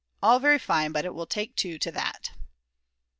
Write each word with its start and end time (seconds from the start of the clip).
All 0.23 0.39
very 0.39 0.57
fine, 0.57 0.93
but 0.93 1.05
it 1.05 1.13
will 1.13 1.27
take 1.27 1.55
two 1.55 1.77
to 1.77 1.91
that. 1.91 2.31